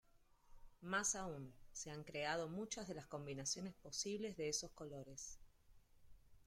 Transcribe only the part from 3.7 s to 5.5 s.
posibles de esos colores.